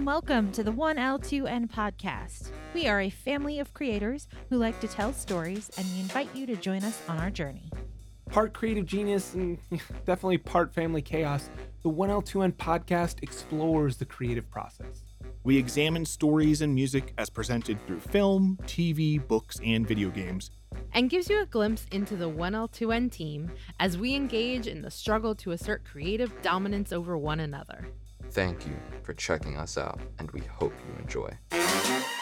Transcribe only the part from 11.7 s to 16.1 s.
the 1L2N podcast explores the creative process. We examine